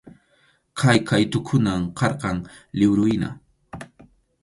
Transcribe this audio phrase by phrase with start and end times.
[0.79, 2.37] Kay qʼaytukunam karqan
[2.77, 3.29] liwruhina.